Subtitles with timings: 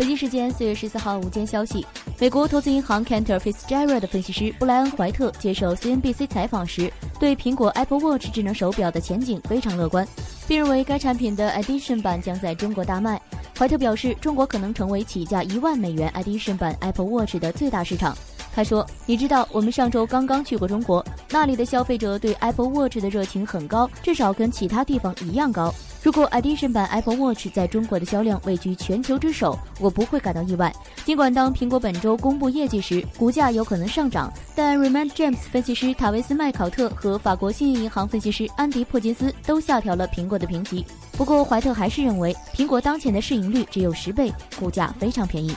[0.00, 1.86] 北京时间四月十四号午间消息，
[2.18, 10.08] 美国投资银行 Cantor Fitzgerald 分析师布莱恩·怀特接受 CNBC 采访时，对苹果 Apple Watch 智能手表的前景非常乐观，
[10.48, 13.20] 并认为该产品的 Edition 版将在中国大卖。
[13.58, 18.16] 怀特表示，中国可能成为起价一万美元 Edition 版 Apple Watch 的最大市场。
[18.54, 25.72] 他说：“你知道，我们上周刚刚去过中国，那里的消费者对 Apple Watch 的热情很高，至少跟其他地方一样高。”
[26.02, 30.74] 如果 Edition 版 Apple Watch 在中国的销量位居全球之首，我不会感到意外。
[31.04, 40.86] 尽管当苹果本周公布业绩时，股价有可能上涨，但 Raymond James 分析师塔维斯麦考特和法国信业银行分析师安迪珀金斯都下调了苹果的评级。
[41.12, 45.54] 不过，怀特还是认为苹果当前的市盈率只有十倍，股价非常便宜。